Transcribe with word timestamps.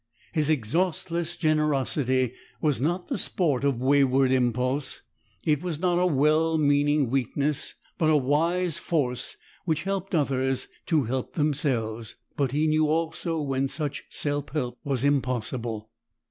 His 0.33 0.49
exhaustless 0.49 1.37
generosity 1.37 2.33
was 2.59 2.81
not 2.81 3.07
the 3.07 3.19
sport 3.19 3.63
of 3.63 3.79
wayward 3.79 4.31
impulse. 4.31 5.03
It 5.45 5.61
was 5.61 5.79
not 5.79 5.99
a 5.99 6.07
well 6.07 6.57
meaning 6.57 7.11
weakness, 7.11 7.75
but 7.99 8.09
a 8.09 8.17
wise 8.17 8.79
force 8.79 9.37
which 9.65 9.83
helped 9.83 10.15
others 10.15 10.67
to 10.87 11.03
help 11.03 11.33
themselves, 11.35 12.15
but 12.35 12.51
knew 12.51 12.87
also 12.89 13.39
when 13.41 13.67
such 13.67 14.05
self 14.09 14.49
help 14.49 14.79
was 14.83 15.03
impossible. 15.03 15.91